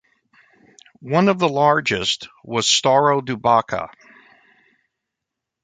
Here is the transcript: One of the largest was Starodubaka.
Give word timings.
One 1.03 1.27
of 1.29 1.37
the 1.37 1.47
largest 1.47 2.27
was 2.43 2.65
Starodubaka. 2.65 3.91